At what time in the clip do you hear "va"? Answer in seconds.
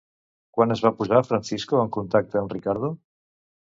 0.85-0.93